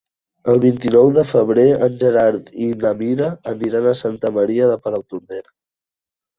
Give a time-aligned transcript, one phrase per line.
[0.53, 5.57] El vint-i-nou de febrer en Gerard i na Mira aniran a Santa Maria de Palautordera.